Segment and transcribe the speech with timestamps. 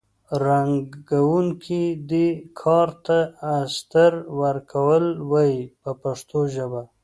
[0.45, 2.27] رنګوونکي دې
[2.59, 3.17] کار ته
[3.55, 6.81] استر ورکول وایي په پښتو ژبه.